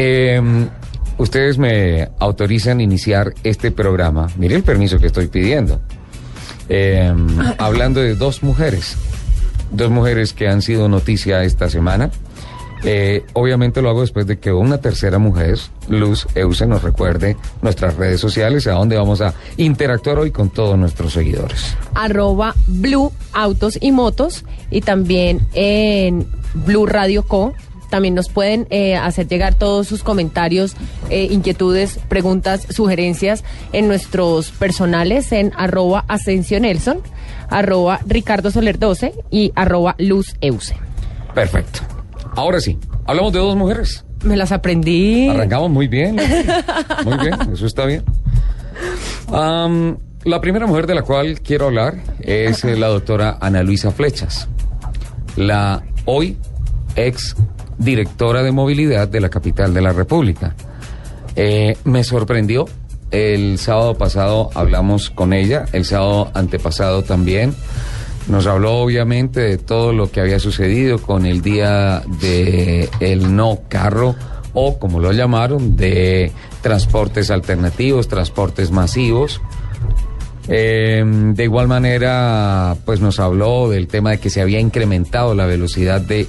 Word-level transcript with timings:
Eh, 0.00 0.40
ustedes 1.18 1.58
me 1.58 2.08
autorizan 2.20 2.80
iniciar 2.80 3.34
este 3.42 3.72
programa. 3.72 4.28
Mire 4.36 4.54
el 4.54 4.62
permiso 4.62 5.00
que 5.00 5.08
estoy 5.08 5.26
pidiendo. 5.26 5.80
Eh, 6.68 7.12
hablando 7.58 8.00
de 8.00 8.14
dos 8.14 8.44
mujeres. 8.44 8.96
Dos 9.72 9.90
mujeres 9.90 10.34
que 10.34 10.46
han 10.46 10.62
sido 10.62 10.88
noticia 10.88 11.42
esta 11.42 11.68
semana. 11.68 12.12
Eh, 12.84 13.24
obviamente 13.32 13.82
lo 13.82 13.90
hago 13.90 14.02
después 14.02 14.24
de 14.28 14.38
que 14.38 14.52
una 14.52 14.78
tercera 14.78 15.18
mujer, 15.18 15.58
Luz 15.88 16.28
Euse, 16.36 16.64
nos 16.64 16.84
recuerde 16.84 17.36
nuestras 17.60 17.96
redes 17.96 18.20
sociales, 18.20 18.68
a 18.68 18.74
donde 18.74 18.96
vamos 18.96 19.20
a 19.20 19.34
interactuar 19.56 20.20
hoy 20.20 20.30
con 20.30 20.50
todos 20.50 20.78
nuestros 20.78 21.12
seguidores. 21.12 21.76
arroba 21.96 22.54
Blue 22.68 23.12
Autos 23.32 23.78
y 23.80 23.90
Motos 23.90 24.44
y 24.70 24.82
también 24.82 25.40
en 25.54 26.28
Blue 26.54 26.86
Radio 26.86 27.24
Co. 27.24 27.52
También 27.90 28.14
nos 28.14 28.28
pueden 28.28 28.66
eh, 28.70 28.96
hacer 28.96 29.28
llegar 29.28 29.54
todos 29.54 29.86
sus 29.86 30.02
comentarios, 30.02 30.74
eh, 31.10 31.28
inquietudes, 31.30 31.98
preguntas, 32.08 32.66
sugerencias 32.70 33.44
en 33.72 33.88
nuestros 33.88 34.50
personales 34.50 35.32
en 35.32 35.52
arroba 35.56 36.04
Asensio 36.08 36.60
Nelson, 36.60 37.00
arroba 37.48 38.00
Ricardo 38.06 38.50
Soler 38.50 38.78
12 38.78 39.14
y 39.30 39.52
arroba 39.54 39.94
Luz 39.98 40.34
Euse. 40.40 40.76
Perfecto. 41.34 41.80
Ahora 42.36 42.60
sí, 42.60 42.78
hablamos 43.06 43.32
de 43.32 43.38
dos 43.38 43.56
mujeres. 43.56 44.04
Me 44.24 44.36
las 44.36 44.52
aprendí. 44.52 45.28
Arrancamos 45.28 45.70
muy 45.70 45.86
bien. 45.86 46.16
Muy 47.04 47.18
bien, 47.18 47.36
eso 47.52 47.66
está 47.66 47.86
bien. 47.86 48.02
La 50.24 50.40
primera 50.40 50.66
mujer 50.66 50.86
de 50.86 50.94
la 50.94 51.02
cual 51.02 51.40
quiero 51.40 51.66
hablar 51.66 52.02
es 52.20 52.64
eh, 52.64 52.76
la 52.76 52.88
doctora 52.88 53.38
Ana 53.40 53.62
Luisa 53.62 53.92
Flechas, 53.92 54.48
la 55.36 55.82
hoy 56.04 56.36
ex 56.96 57.34
directora 57.78 58.42
de 58.42 58.52
movilidad 58.52 59.08
de 59.08 59.20
la 59.20 59.28
capital 59.28 59.72
de 59.72 59.80
la 59.80 59.92
República. 59.92 60.54
Eh, 61.36 61.76
me 61.84 62.04
sorprendió. 62.04 62.66
El 63.10 63.58
sábado 63.58 63.94
pasado 63.94 64.50
hablamos 64.54 65.08
con 65.08 65.32
ella, 65.32 65.64
el 65.72 65.86
sábado 65.86 66.30
antepasado 66.34 67.02
también. 67.02 67.54
Nos 68.28 68.46
habló 68.46 68.74
obviamente 68.74 69.40
de 69.40 69.56
todo 69.56 69.94
lo 69.94 70.10
que 70.10 70.20
había 70.20 70.38
sucedido 70.38 70.98
con 71.00 71.24
el 71.24 71.40
día 71.40 72.02
de 72.20 72.90
el 73.00 73.34
no 73.34 73.60
carro 73.68 74.14
o 74.52 74.78
como 74.78 75.00
lo 75.00 75.12
llamaron 75.12 75.76
de 75.76 76.32
transportes 76.60 77.30
alternativos, 77.30 78.08
transportes 78.08 78.70
masivos. 78.70 79.40
Eh, 80.48 81.02
de 81.06 81.44
igual 81.44 81.68
manera, 81.68 82.76
pues 82.84 83.00
nos 83.00 83.20
habló 83.20 83.70
del 83.70 83.86
tema 83.86 84.10
de 84.10 84.18
que 84.18 84.28
se 84.28 84.40
había 84.40 84.60
incrementado 84.60 85.34
la 85.34 85.46
velocidad 85.46 86.00
de 86.00 86.26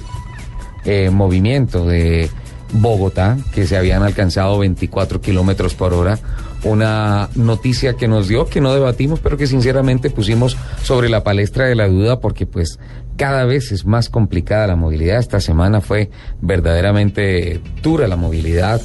eh, 0.84 1.10
movimiento 1.10 1.86
de 1.86 2.30
Bogotá, 2.72 3.36
que 3.52 3.66
se 3.66 3.76
habían 3.76 4.02
alcanzado 4.02 4.58
24 4.58 5.20
kilómetros 5.20 5.74
por 5.74 5.92
hora. 5.92 6.18
Una 6.62 7.28
noticia 7.34 7.94
que 7.94 8.06
nos 8.06 8.28
dio, 8.28 8.46
que 8.46 8.60
no 8.60 8.74
debatimos, 8.74 9.20
pero 9.20 9.36
que 9.36 9.46
sinceramente 9.46 10.10
pusimos 10.10 10.56
sobre 10.82 11.08
la 11.08 11.24
palestra 11.24 11.66
de 11.66 11.74
la 11.74 11.88
duda, 11.88 12.20
porque 12.20 12.46
pues 12.46 12.78
cada 13.16 13.44
vez 13.44 13.72
es 13.72 13.86
más 13.86 14.08
complicada 14.08 14.66
la 14.66 14.76
movilidad. 14.76 15.18
Esta 15.18 15.40
semana 15.40 15.80
fue 15.80 16.10
verdaderamente 16.40 17.60
dura 17.82 18.06
la 18.08 18.16
movilidad 18.16 18.80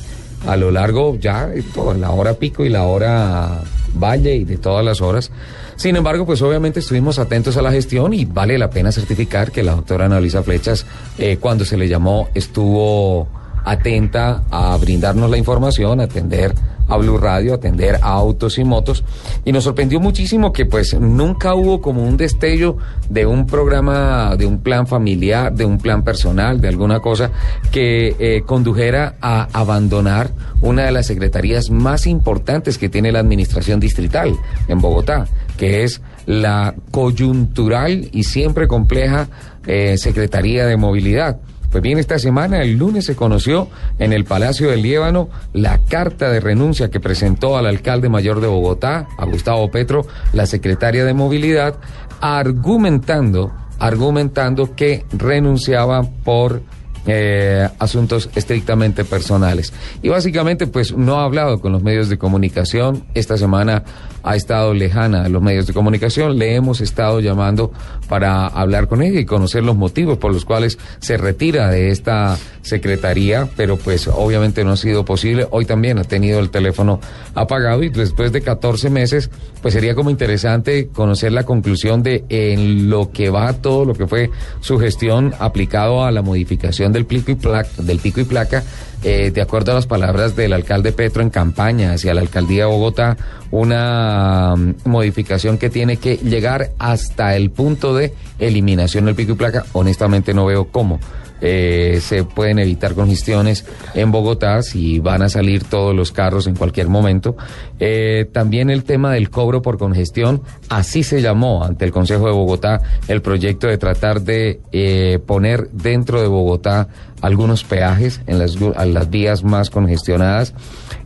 a 0.47 0.55
lo 0.57 0.71
largo 0.71 1.17
ya 1.17 1.47
de 1.47 1.63
toda 1.63 1.95
la 1.95 2.11
hora 2.11 2.35
pico 2.35 2.65
y 2.65 2.69
la 2.69 2.83
hora 2.83 3.61
valle 4.01 4.35
y 4.35 4.43
de 4.43 4.57
todas 4.57 4.83
las 4.83 5.01
horas. 5.01 5.31
Sin 5.75 5.95
embargo, 5.95 6.25
pues 6.25 6.41
obviamente 6.41 6.79
estuvimos 6.79 7.19
atentos 7.19 7.57
a 7.57 7.61
la 7.61 7.71
gestión 7.71 8.13
y 8.13 8.25
vale 8.25 8.57
la 8.57 8.69
pena 8.69 8.91
certificar 8.91 9.51
que 9.51 9.63
la 9.63 9.75
doctora 9.75 10.05
Ana 10.05 10.21
Flechas, 10.21 10.85
eh, 11.17 11.37
cuando 11.39 11.65
se 11.65 11.77
le 11.77 11.87
llamó, 11.87 12.29
estuvo 12.33 13.27
atenta 13.65 14.43
a 14.51 14.77
brindarnos 14.77 15.29
la 15.29 15.37
información, 15.37 15.99
a 15.99 16.03
atender 16.03 16.53
a 16.87 16.97
Blue 16.97 17.17
Radio, 17.17 17.53
atender 17.53 17.95
a 17.95 18.09
autos 18.09 18.57
y 18.57 18.63
motos. 18.63 19.03
Y 19.43 19.51
nos 19.51 19.63
sorprendió 19.63 19.99
muchísimo 19.99 20.53
que 20.53 20.65
pues 20.65 20.99
nunca 20.99 21.53
hubo 21.55 21.81
como 21.81 22.03
un 22.03 22.17
destello 22.17 22.77
de 23.09 23.25
un 23.25 23.45
programa, 23.45 24.35
de 24.37 24.45
un 24.45 24.59
plan 24.59 24.87
familiar, 24.87 25.53
de 25.53 25.65
un 25.65 25.77
plan 25.77 26.03
personal, 26.03 26.61
de 26.61 26.67
alguna 26.67 26.99
cosa 26.99 27.31
que 27.71 28.15
eh, 28.19 28.43
condujera 28.45 29.15
a 29.21 29.47
abandonar 29.53 30.31
una 30.61 30.85
de 30.85 30.91
las 30.91 31.07
secretarías 31.07 31.69
más 31.69 32.07
importantes 32.07 32.77
que 32.77 32.89
tiene 32.89 33.11
la 33.11 33.19
administración 33.19 33.79
distrital 33.79 34.35
en 34.67 34.79
Bogotá, 34.79 35.27
que 35.57 35.83
es 35.83 36.01
la 36.25 36.75
coyuntural 36.91 38.09
y 38.11 38.23
siempre 38.23 38.67
compleja 38.67 39.27
eh, 39.67 39.97
Secretaría 39.97 40.65
de 40.65 40.77
Movilidad. 40.77 41.37
Pues 41.75 41.83
bien, 41.83 41.99
esta 41.99 42.17
semana, 42.19 42.61
el 42.61 42.77
lunes, 42.77 43.03
se 43.03 43.17
conoció 43.17 43.67
en 43.99 44.13
el 44.13 44.23
Palacio 44.23 44.69
del 44.69 44.81
Líbano 44.81 45.27
la 45.51 45.79
carta 45.79 46.29
de 46.29 46.39
renuncia 46.39 46.89
que 46.89 47.01
presentó 47.01 47.57
al 47.57 47.65
alcalde 47.65 48.07
mayor 48.07 48.39
de 48.39 48.47
Bogotá, 48.47 49.09
a 49.17 49.25
Gustavo 49.25 49.69
Petro, 49.69 50.07
la 50.31 50.45
secretaria 50.45 51.03
de 51.03 51.13
Movilidad, 51.13 51.75
argumentando, 52.21 53.51
argumentando 53.77 54.73
que 54.73 55.05
renunciaba 55.11 56.03
por 56.23 56.61
eh, 57.07 57.69
asuntos 57.77 58.29
estrictamente 58.35 59.05
personales. 59.05 59.73
Y 60.01 60.09
básicamente, 60.09 60.65
pues 60.65 60.95
no 60.95 61.19
ha 61.19 61.25
hablado 61.25 61.59
con 61.59 61.71
los 61.71 61.83
medios 61.83 62.09
de 62.09 62.17
comunicación. 62.17 63.03
Esta 63.13 63.37
semana 63.37 63.83
ha 64.23 64.35
estado 64.35 64.73
lejana 64.73 65.25
a 65.25 65.29
los 65.29 65.41
medios 65.41 65.67
de 65.67 65.73
comunicación. 65.73 66.39
Le 66.39 66.55
hemos 66.55 66.81
estado 66.81 67.19
llamando 67.19 67.71
para 68.07 68.47
hablar 68.47 68.87
con 68.87 69.01
ella 69.01 69.19
y 69.19 69.25
conocer 69.25 69.63
los 69.63 69.75
motivos 69.75 70.17
por 70.17 70.33
los 70.33 70.45
cuales 70.45 70.77
se 70.99 71.17
retira 71.17 71.69
de 71.69 71.89
esta 71.89 72.37
secretaría, 72.61 73.47
pero 73.55 73.77
pues 73.77 74.07
obviamente 74.07 74.63
no 74.63 74.71
ha 74.71 74.77
sido 74.77 75.05
posible. 75.05 75.47
Hoy 75.51 75.65
también 75.65 75.99
ha 75.99 76.03
tenido 76.03 76.39
el 76.39 76.49
teléfono 76.49 76.99
apagado 77.33 77.83
y 77.83 77.89
después 77.89 78.31
de 78.31 78.41
14 78.41 78.89
meses, 78.89 79.29
pues 79.61 79.73
sería 79.73 79.95
como 79.95 80.09
interesante 80.09 80.87
conocer 80.87 81.31
la 81.31 81.43
conclusión 81.43 82.03
de 82.03 82.23
en 82.29 82.89
lo 82.89 83.11
que 83.11 83.29
va 83.29 83.53
todo 83.53 83.85
lo 83.85 83.93
que 83.93 84.07
fue 84.07 84.31
su 84.61 84.79
gestión 84.79 85.33
aplicado 85.39 86.03
a 86.03 86.11
la 86.11 86.21
modificación 86.21 86.91
del 86.91 87.05
pico 87.05 87.31
y 87.31 87.35
placa, 87.35 87.69
del 87.77 87.99
pico 87.99 88.21
y 88.21 88.25
placa 88.25 88.63
eh, 89.07 89.29
de 89.29 89.41
acuerdo 89.41 89.71
a 89.71 89.75
las 89.75 89.85
palabras 89.85 90.35
del 90.35 90.51
alcalde 90.51 90.91
Petro 90.91 91.21
en 91.21 91.29
campaña 91.29 91.93
hacia 91.93 92.15
la 92.15 92.21
alcaldía 92.21 92.63
de 92.63 92.71
Bogotá, 92.71 93.17
una 93.51 94.55
mm, 94.55 94.77
modificación 94.85 95.59
que 95.59 95.69
tiene 95.69 95.97
que 95.97 96.17
llegar 96.17 96.71
hasta 96.79 97.35
el 97.35 97.51
punto 97.51 97.94
eliminación 98.39 99.05
del 99.05 99.15
pico 99.15 99.33
y 99.33 99.35
placa. 99.35 99.65
Honestamente 99.73 100.33
no 100.33 100.45
veo 100.45 100.65
cómo. 100.65 100.99
eh, 101.41 101.99
se 102.01 102.23
pueden 102.23 102.59
evitar 102.59 102.93
congestiones 102.95 103.65
en 103.93 104.11
Bogotá 104.11 104.61
si 104.61 104.99
van 104.99 105.21
a 105.21 105.29
salir 105.29 105.63
todos 105.63 105.95
los 105.95 106.11
carros 106.11 106.47
en 106.47 106.55
cualquier 106.55 106.87
momento. 106.87 107.35
Eh, 107.79 108.29
también 108.31 108.69
el 108.69 108.83
tema 108.83 109.11
del 109.11 109.29
cobro 109.29 109.61
por 109.61 109.77
congestión, 109.77 110.41
así 110.69 111.03
se 111.03 111.21
llamó 111.21 111.63
ante 111.63 111.85
el 111.85 111.91
Consejo 111.91 112.25
de 112.27 112.31
Bogotá 112.31 112.81
el 113.07 113.21
proyecto 113.21 113.67
de 113.67 113.77
tratar 113.77 114.21
de 114.21 114.61
eh, 114.71 115.19
poner 115.25 115.69
dentro 115.71 116.21
de 116.21 116.27
Bogotá 116.27 116.87
algunos 117.25 117.63
peajes 117.63 118.21
en 118.27 118.37
las, 118.37 118.55
a 118.75 118.85
las 118.85 119.09
vías 119.09 119.43
más 119.43 119.71
congestionadas. 119.71 120.53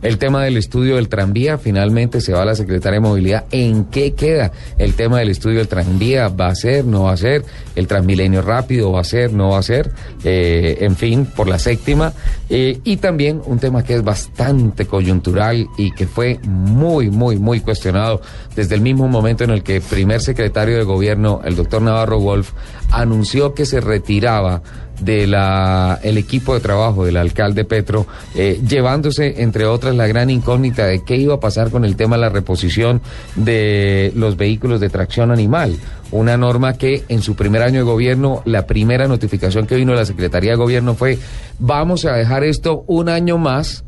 El 0.02 0.18
tema 0.18 0.44
del 0.44 0.58
estudio 0.58 0.96
del 0.96 1.08
tranvía, 1.08 1.56
finalmente 1.56 2.20
se 2.20 2.32
va 2.32 2.42
a 2.42 2.44
la 2.44 2.54
Secretaría 2.54 3.00
de 3.00 3.08
Movilidad. 3.08 3.44
¿En 3.50 3.86
qué 3.86 4.12
queda 4.12 4.52
el 4.76 4.94
tema 4.94 5.18
del 5.18 5.30
estudio 5.30 5.58
del 5.58 5.68
tranvía? 5.68 6.28
¿Va 6.28 6.48
a 6.48 6.54
ser, 6.54 6.84
no 6.84 7.04
va 7.04 7.12
a 7.12 7.16
ser? 7.16 7.44
¿El 7.74 7.86
Transmilenio 7.86 8.42
rápido 8.42 8.92
va 8.92 9.00
a 9.00 9.04
ser, 9.04 9.32
no 9.32 9.50
va 9.50 9.58
a 9.58 9.62
ser? 9.62 9.92
Eh, 10.22 10.78
en 10.80 10.94
fin, 10.94 11.24
por 11.24 11.48
la 11.48 11.58
séptima. 11.58 12.12
Eh, 12.50 12.80
y 12.84 12.98
también 12.98 13.40
un 13.46 13.58
tema 13.58 13.82
que 13.82 13.94
es 13.94 14.04
bastante 14.04 14.86
coyuntural 14.86 15.66
y 15.78 15.90
que 15.92 16.06
fue 16.06 16.38
muy, 16.44 17.10
muy, 17.10 17.38
muy 17.38 17.60
cuestionado 17.60 18.20
desde 18.54 18.74
el 18.74 18.82
mismo 18.82 19.08
momento 19.08 19.44
en 19.44 19.50
el 19.50 19.62
que 19.62 19.76
el 19.76 19.82
primer 19.82 20.20
secretario 20.20 20.76
de 20.76 20.84
gobierno, 20.84 21.40
el 21.44 21.56
doctor 21.56 21.80
Navarro 21.80 22.20
Wolf, 22.20 22.52
anunció 22.90 23.54
que 23.54 23.64
se 23.64 23.80
retiraba 23.80 24.62
de 25.00 25.26
la 25.26 25.98
el 26.02 26.18
equipo 26.18 26.54
de 26.54 26.60
trabajo 26.60 27.04
del 27.04 27.16
alcalde 27.16 27.64
Petro, 27.64 28.06
eh, 28.34 28.60
llevándose 28.66 29.42
entre 29.42 29.66
otras 29.66 29.94
la 29.94 30.06
gran 30.06 30.30
incógnita 30.30 30.86
de 30.86 31.02
qué 31.04 31.16
iba 31.16 31.34
a 31.34 31.40
pasar 31.40 31.70
con 31.70 31.84
el 31.84 31.96
tema 31.96 32.16
de 32.16 32.22
la 32.22 32.28
reposición 32.28 33.00
de 33.36 34.12
los 34.14 34.36
vehículos 34.36 34.80
de 34.80 34.88
tracción 34.88 35.30
animal. 35.30 35.76
Una 36.12 36.36
norma 36.36 36.74
que 36.74 37.04
en 37.08 37.22
su 37.22 37.36
primer 37.36 37.62
año 37.62 37.80
de 37.80 37.84
gobierno, 37.84 38.42
la 38.44 38.66
primera 38.66 39.06
notificación 39.06 39.66
que 39.66 39.76
vino 39.76 39.92
de 39.92 39.98
la 39.98 40.06
Secretaría 40.06 40.52
de 40.52 40.56
Gobierno 40.56 40.94
fue 40.94 41.18
vamos 41.58 42.04
a 42.04 42.12
dejar 42.12 42.42
esto 42.44 42.84
un 42.88 43.08
año 43.08 43.38
más 43.38 43.84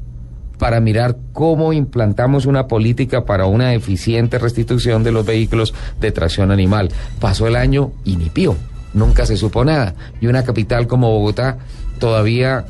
para 0.62 0.78
mirar 0.78 1.16
cómo 1.32 1.72
implantamos 1.72 2.46
una 2.46 2.68
política 2.68 3.24
para 3.24 3.46
una 3.46 3.74
eficiente 3.74 4.38
restitución 4.38 5.02
de 5.02 5.10
los 5.10 5.26
vehículos 5.26 5.74
de 6.00 6.12
tracción 6.12 6.52
animal. 6.52 6.90
Pasó 7.18 7.48
el 7.48 7.56
año 7.56 7.90
y 8.04 8.14
ni 8.14 8.30
pío, 8.30 8.54
nunca 8.94 9.26
se 9.26 9.36
supo 9.36 9.64
nada. 9.64 9.94
Y 10.20 10.26
una 10.26 10.44
capital 10.44 10.86
como 10.86 11.10
Bogotá 11.10 11.58
todavía 11.98 12.66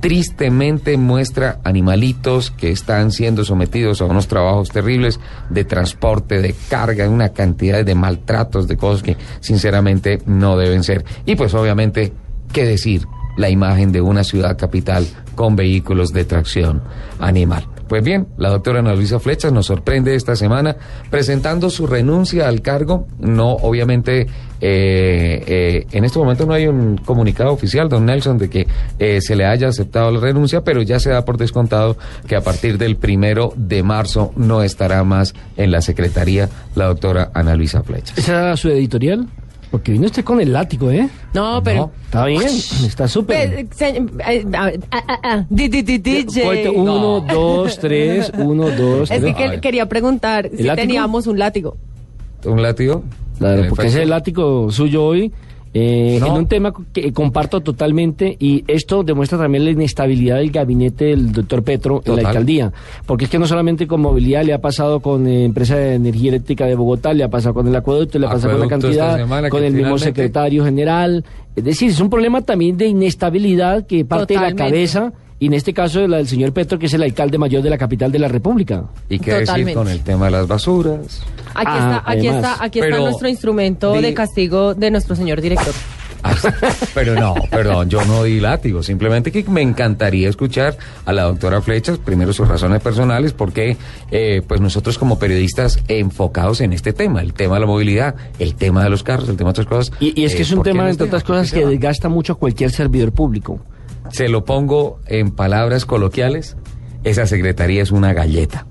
tristemente 0.00 0.96
muestra 0.96 1.58
animalitos 1.64 2.50
que 2.50 2.70
están 2.70 3.10
siendo 3.10 3.44
sometidos 3.44 4.00
a 4.00 4.04
unos 4.04 4.28
trabajos 4.28 4.68
terribles 4.68 5.18
de 5.50 5.64
transporte, 5.64 6.40
de 6.40 6.54
carga, 6.68 7.08
una 7.08 7.30
cantidad 7.30 7.84
de 7.84 7.94
maltratos, 7.94 8.68
de 8.68 8.76
cosas 8.76 9.02
que 9.02 9.16
sinceramente 9.40 10.20
no 10.26 10.56
deben 10.56 10.84
ser. 10.84 11.04
Y 11.26 11.36
pues 11.36 11.54
obviamente, 11.54 12.12
¿qué 12.52 12.64
decir? 12.64 13.06
La 13.36 13.50
imagen 13.50 13.92
de 13.92 14.00
una 14.00 14.24
ciudad 14.24 14.56
capital 14.56 15.06
con 15.34 15.56
vehículos 15.56 16.12
de 16.12 16.24
tracción 16.24 16.82
animal. 17.20 17.66
Pues 17.88 18.04
bien, 18.04 18.28
la 18.36 18.50
doctora 18.50 18.80
Ana 18.80 18.94
Luisa 18.94 19.18
Flechas 19.18 19.52
nos 19.52 19.66
sorprende 19.66 20.14
esta 20.14 20.36
semana 20.36 20.76
presentando 21.10 21.70
su 21.70 21.86
renuncia 21.86 22.46
al 22.46 22.60
cargo. 22.60 23.06
No, 23.18 23.52
obviamente, 23.52 24.26
eh, 24.60 25.44
eh, 25.46 25.86
en 25.90 26.04
este 26.04 26.18
momento 26.18 26.44
no 26.44 26.52
hay 26.52 26.66
un 26.66 26.98
comunicado 26.98 27.52
oficial, 27.52 27.88
don 27.88 28.04
Nelson, 28.06 28.38
de 28.38 28.50
que 28.50 28.66
eh, 28.98 29.20
se 29.20 29.36
le 29.36 29.46
haya 29.46 29.68
aceptado 29.68 30.10
la 30.10 30.20
renuncia, 30.20 30.62
pero 30.62 30.82
ya 30.82 31.00
se 31.00 31.10
da 31.10 31.24
por 31.24 31.38
descontado 31.38 31.96
que 32.26 32.36
a 32.36 32.42
partir 32.42 32.76
del 32.76 32.96
primero 32.96 33.52
de 33.56 33.82
marzo 33.82 34.32
no 34.36 34.62
estará 34.62 35.02
más 35.04 35.34
en 35.56 35.70
la 35.70 35.80
Secretaría 35.80 36.48
la 36.74 36.86
doctora 36.86 37.30
Ana 37.32 37.56
Luisa 37.56 37.82
Flechas. 37.82 38.18
¿Esa 38.18 38.56
su 38.56 38.68
editorial? 38.68 39.28
Porque 39.70 39.92
vino 39.92 40.06
usted 40.06 40.24
con 40.24 40.40
el 40.40 40.52
látigo, 40.52 40.90
¿eh? 40.90 41.08
No, 41.34 41.62
pero... 41.62 41.90
Está 42.06 42.24
bien, 42.24 42.42
está 42.46 43.06
súper. 43.06 43.66
Pues, 43.68 43.82
ah, 44.54 44.70
ah, 44.90 45.18
ah, 45.22 45.46
DJ. 45.50 46.70
Uno, 46.74 47.20
dos, 47.20 47.78
tres, 47.78 48.32
uno, 48.38 48.70
dos, 48.70 49.10
Es 49.10 49.20
tres. 49.20 49.34
que 49.36 49.50
que- 49.50 49.60
quería 49.60 49.86
preguntar 49.86 50.48
si 50.56 50.62
látigo? 50.62 50.76
teníamos 50.86 51.26
un 51.26 51.38
látigo. 51.38 51.76
¿Un 52.44 52.62
látigo? 52.62 53.02
Claro, 53.38 53.64
porque 53.68 53.86
ese 53.88 54.02
es 54.02 54.08
látigo 54.08 54.70
suyo 54.72 55.04
hoy. 55.04 55.32
Eh, 55.78 56.18
No. 56.20 56.26
En 56.26 56.32
un 56.32 56.46
tema 56.46 56.72
que 56.92 57.12
comparto 57.12 57.60
totalmente 57.60 58.36
y 58.38 58.64
esto 58.66 59.02
demuestra 59.02 59.38
también 59.38 59.64
la 59.64 59.70
inestabilidad 59.70 60.36
del 60.36 60.50
gabinete 60.50 61.06
del 61.06 61.32
doctor 61.32 61.62
Petro 61.62 61.96
en 61.98 62.02
Total. 62.02 62.22
la 62.22 62.28
alcaldía. 62.30 62.72
Porque 63.06 63.24
es 63.24 63.30
que 63.30 63.38
no 63.38 63.46
solamente 63.46 63.86
con 63.86 64.00
movilidad 64.00 64.44
le 64.44 64.52
ha 64.52 64.60
pasado 64.60 65.00
con 65.00 65.26
eh, 65.26 65.44
empresa 65.44 65.76
de 65.76 65.94
energía 65.94 66.30
eléctrica 66.30 66.66
de 66.66 66.74
Bogotá, 66.74 67.12
le 67.12 67.24
ha 67.24 67.28
pasado 67.28 67.54
con 67.54 67.68
el 67.68 67.76
acueducto, 67.76 68.18
le 68.18 68.26
ha 68.26 68.30
pasado 68.30 68.52
con 68.52 68.60
la 68.62 68.68
cantidad, 68.68 69.16
semana 69.16 69.48
con 69.48 69.64
el 69.64 69.72
mismo 69.72 69.98
secretario 69.98 70.64
general. 70.64 71.24
Es 71.56 71.64
decir, 71.64 71.90
es 71.90 72.00
un 72.00 72.10
problema 72.10 72.42
también 72.42 72.76
de 72.76 72.86
inestabilidad 72.86 73.86
que 73.86 74.04
parte 74.04 74.34
de 74.34 74.40
la 74.40 74.54
cabeza 74.54 75.12
y 75.40 75.46
en 75.46 75.54
este 75.54 75.72
caso 75.72 76.06
la 76.08 76.16
del 76.18 76.28
señor 76.28 76.52
Petro, 76.52 76.78
que 76.78 76.86
es 76.86 76.94
el 76.94 77.02
alcalde 77.02 77.38
mayor 77.38 77.62
de 77.62 77.70
la 77.70 77.78
capital 77.78 78.10
de 78.10 78.18
la 78.18 78.28
República. 78.28 78.84
¿Y 79.08 79.18
qué 79.18 79.34
decir 79.40 79.72
con 79.74 79.88
el 79.88 80.00
tema 80.02 80.26
de 80.26 80.32
las 80.32 80.46
basuras? 80.48 81.22
Aquí 81.54 81.66
Ah, 81.70 81.78
está, 81.98 82.10
aquí 82.10 82.26
además. 82.28 82.52
está, 82.52 82.64
aquí 82.64 82.80
está 82.80 82.98
nuestro 82.98 83.28
instrumento 83.28 83.92
de 84.00 84.14
castigo 84.14 84.74
de 84.74 84.90
nuestro 84.90 85.14
señor 85.16 85.40
director. 85.40 85.74
Ah, 86.20 86.34
Pero 86.94 87.14
no, 87.14 87.34
perdón, 87.48 87.88
yo 87.88 88.04
no 88.04 88.24
di 88.24 88.40
látigo. 88.40 88.82
Simplemente 88.82 89.30
que 89.30 89.44
me 89.44 89.62
encantaría 89.62 90.28
escuchar 90.28 90.76
a 91.04 91.12
la 91.12 91.22
doctora 91.22 91.60
Flechas, 91.62 91.98
primero 91.98 92.32
sus 92.32 92.48
razones 92.48 92.82
personales, 92.82 93.32
porque 93.32 93.76
eh, 94.10 94.42
pues 94.46 94.60
nosotros 94.60 94.98
como 94.98 95.20
periodistas 95.20 95.78
enfocados 95.86 96.60
en 96.60 96.72
este 96.72 96.92
tema, 96.92 97.22
el 97.22 97.34
tema 97.34 97.54
de 97.54 97.60
la 97.60 97.66
movilidad, 97.66 98.16
el 98.40 98.56
tema 98.56 98.82
de 98.82 98.90
los 98.90 99.04
carros, 99.04 99.28
el 99.28 99.36
tema 99.36 99.52
de 99.52 99.60
otras 99.60 99.66
cosas. 99.68 99.92
Y, 100.00 100.20
y 100.20 100.24
es 100.24 100.32
que 100.32 100.40
eh, 100.40 100.42
es 100.42 100.50
un 100.50 100.56
¿por 100.56 100.64
qué 100.64 100.70
tema, 100.72 100.90
entre 100.90 101.06
deja? 101.06 101.16
otras 101.16 101.22
¿Por 101.22 101.36
qué 101.36 101.40
cosas, 101.42 101.52
que 101.52 101.66
desgasta 101.66 102.08
mucho 102.08 102.32
a 102.32 102.36
cualquier 102.36 102.72
servidor 102.72 103.12
público. 103.12 103.60
Se 104.10 104.28
lo 104.28 104.44
pongo 104.44 105.00
en 105.06 105.30
palabras 105.30 105.84
coloquiales, 105.84 106.56
esa 107.04 107.26
secretaría 107.26 107.82
es 107.82 107.90
una 107.90 108.12
galleta. 108.12 108.66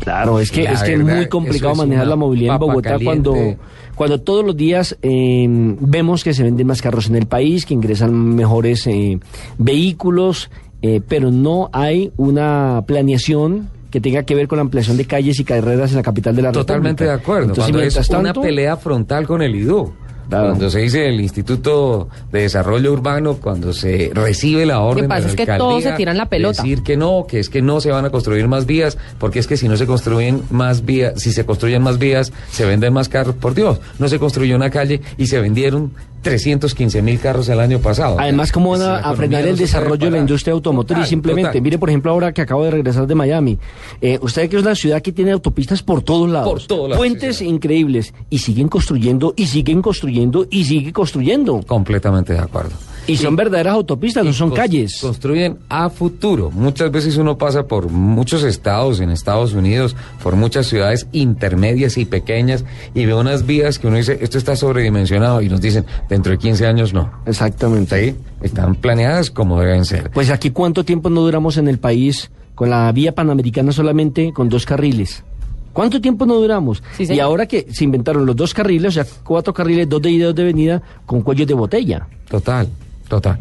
Claro, 0.00 0.40
es 0.40 0.50
que 0.50 0.62
La 0.64 0.72
es 0.72 0.82
que 0.82 0.94
es 0.94 1.00
muy 1.00 1.28
complicado 1.28 1.72
es 1.72 1.78
manejar 1.78 2.06
la 2.06 2.16
movilidad 2.16 2.54
en 2.54 2.60
Bogotá 2.60 2.90
caliente. 2.90 3.28
cuando 3.28 3.56
cuando 3.94 4.18
todos 4.18 4.42
los 4.42 4.56
días 4.56 4.96
eh, 5.02 5.46
vemos 5.78 6.24
que 6.24 6.32
se 6.32 6.42
venden 6.42 6.66
más 6.66 6.80
carros 6.80 7.08
en 7.10 7.16
el 7.16 7.26
país, 7.26 7.66
que 7.66 7.74
ingresan 7.74 8.34
mejores 8.34 8.86
eh, 8.86 9.20
vehículos, 9.58 10.50
eh, 10.80 11.02
pero 11.06 11.30
no 11.30 11.68
hay 11.74 12.10
una 12.16 12.82
planeación 12.86 13.68
que 13.90 14.00
tenga 14.00 14.22
que 14.22 14.34
ver 14.34 14.48
con 14.48 14.56
la 14.56 14.62
ampliación 14.62 14.96
de 14.96 15.04
calles 15.04 15.38
y 15.38 15.44
carreras 15.44 15.90
en 15.90 15.96
la 15.96 16.02
capital 16.02 16.34
de 16.34 16.42
la 16.42 16.52
Totalmente 16.52 17.04
de 17.04 17.10
República. 17.10 17.22
acuerdo. 17.22 17.48
Entonces, 17.50 17.94
Cuando 18.08 18.28
es 18.28 18.34
una 18.34 18.42
pelea 18.42 18.76
frontal 18.78 19.26
con 19.26 19.42
el 19.42 19.54
IDU. 19.54 19.92
Cuando 20.30 20.70
se 20.70 20.78
dice 20.80 21.08
el 21.08 21.20
Instituto 21.20 22.08
de 22.30 22.42
Desarrollo 22.42 22.92
Urbano, 22.92 23.36
cuando 23.36 23.72
se 23.72 24.10
recibe 24.14 24.64
la 24.64 24.80
orden 24.80 25.08
pasa 25.08 25.20
de 25.20 25.24
la 25.26 25.30
es 25.30 25.36
que 25.36 25.46
todos 25.58 25.82
se 25.82 25.92
tiran 25.92 26.16
la 26.16 26.28
pelota. 26.28 26.62
Decir 26.62 26.82
que 26.82 26.96
no, 26.96 27.26
que 27.28 27.40
es 27.40 27.48
que 27.48 27.62
no 27.62 27.80
se 27.80 27.90
van 27.90 28.04
a 28.04 28.10
construir 28.10 28.46
más 28.48 28.66
vías, 28.66 28.96
porque 29.18 29.40
es 29.40 29.46
que 29.46 29.56
si 29.56 29.68
no 29.68 29.76
se 29.76 29.86
construyen 29.86 30.42
más 30.50 30.84
vías, 30.84 31.20
si 31.20 31.32
se 31.32 31.44
construyen 31.44 31.82
más 31.82 31.98
vías, 31.98 32.32
se 32.50 32.64
venden 32.64 32.92
más 32.92 33.08
carros. 33.08 33.34
Por 33.34 33.54
Dios, 33.54 33.80
no 33.98 34.08
se 34.08 34.18
construyó 34.18 34.56
una 34.56 34.70
calle 34.70 35.00
y 35.16 35.26
se 35.26 35.40
vendieron 35.40 35.92
315 36.22 37.02
mil 37.02 37.18
carros 37.18 37.48
el 37.48 37.60
año 37.60 37.78
pasado. 37.78 38.16
Además, 38.18 38.52
¿cómo 38.52 38.70
van 38.70 38.82
a, 38.82 39.14
frenar 39.14 39.46
el 39.46 39.56
desarrollo 39.56 40.06
de 40.06 40.10
la 40.10 40.18
industria 40.18 40.52
automotriz? 40.52 40.96
Total, 40.96 41.08
simplemente, 41.08 41.48
total. 41.50 41.62
mire, 41.62 41.78
por 41.78 41.88
ejemplo, 41.88 42.10
ahora 42.10 42.32
que 42.32 42.42
acabo 42.42 42.64
de 42.64 42.70
regresar 42.70 43.06
de 43.06 43.14
Miami, 43.14 43.58
eh, 44.00 44.18
usted 44.20 44.48
que 44.48 44.56
es 44.56 44.62
una 44.62 44.74
ciudad 44.74 45.00
que 45.02 45.12
tiene 45.12 45.32
autopistas 45.32 45.82
por 45.82 46.02
todos 46.02 46.28
lados, 46.28 46.50
Por 46.50 46.62
todos 46.62 46.90
lados, 46.90 46.98
puentes 46.98 47.36
sí, 47.36 47.46
increíbles, 47.46 48.12
y 48.28 48.38
siguen 48.38 48.68
construyendo, 48.68 49.34
y 49.36 49.46
siguen 49.46 49.82
construyendo, 49.82 50.46
y 50.50 50.64
sigue 50.64 50.92
construyendo. 50.92 51.60
Completamente 51.66 52.32
de 52.32 52.40
acuerdo. 52.40 52.72
Y 53.06 53.16
son 53.16 53.36
verdaderas 53.36 53.74
autopistas, 53.74 54.24
no 54.24 54.32
son 54.32 54.50
calles. 54.50 54.98
Construyen 55.00 55.58
a 55.68 55.90
futuro. 55.90 56.50
Muchas 56.50 56.90
veces 56.90 57.16
uno 57.16 57.38
pasa 57.38 57.66
por 57.66 57.88
muchos 57.88 58.42
estados 58.42 59.00
en 59.00 59.10
Estados 59.10 59.52
Unidos, 59.52 59.96
por 60.22 60.36
muchas 60.36 60.66
ciudades 60.66 61.06
intermedias 61.12 61.98
y 61.98 62.04
pequeñas, 62.04 62.64
y 62.94 63.06
ve 63.06 63.14
unas 63.14 63.46
vías 63.46 63.78
que 63.78 63.86
uno 63.86 63.96
dice, 63.96 64.18
esto 64.20 64.38
está 64.38 64.56
sobredimensionado, 64.56 65.42
y 65.42 65.48
nos 65.48 65.60
dicen, 65.60 65.84
dentro 66.08 66.32
de 66.32 66.38
15 66.38 66.66
años 66.66 66.92
no. 66.92 67.10
Exactamente. 67.26 68.10
Sí, 68.10 68.16
están 68.42 68.74
planeadas 68.74 69.30
como 69.30 69.60
deben 69.60 69.84
ser. 69.84 70.10
Pues 70.10 70.30
aquí 70.30 70.50
cuánto 70.50 70.84
tiempo 70.84 71.10
no 71.10 71.22
duramos 71.22 71.56
en 71.56 71.68
el 71.68 71.78
país 71.78 72.30
con 72.54 72.70
la 72.70 72.90
vía 72.92 73.14
panamericana 73.14 73.72
solamente 73.72 74.32
con 74.32 74.48
dos 74.48 74.66
carriles. 74.66 75.24
¿Cuánto 75.72 76.00
tiempo 76.00 76.26
no 76.26 76.34
duramos? 76.34 76.82
Sí, 76.96 77.04
y 77.08 77.20
ahora 77.20 77.46
que 77.46 77.66
se 77.72 77.84
inventaron 77.84 78.26
los 78.26 78.34
dos 78.34 78.52
carriles, 78.52 78.88
o 78.88 79.02
sea, 79.02 79.06
cuatro 79.24 79.54
carriles, 79.54 79.88
dos 79.88 80.02
de 80.02 80.10
ida 80.10 80.24
y 80.24 80.26
dos 80.26 80.34
de 80.34 80.44
venida, 80.44 80.82
con 81.06 81.22
cuellos 81.22 81.46
de 81.46 81.54
botella. 81.54 82.08
Total, 82.28 82.68
total, 83.10 83.38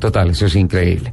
total, 0.00 0.30
eso 0.30 0.46
es 0.46 0.56
increíble. 0.56 1.12